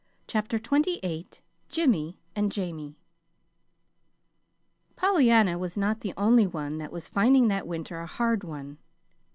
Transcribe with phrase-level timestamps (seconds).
[0.25, 1.27] CHAPTER XXVIII
[1.69, 2.95] JIMMY AND JAMIE
[4.95, 8.79] Pollyanna was not the only one that was finding that winter a hard one.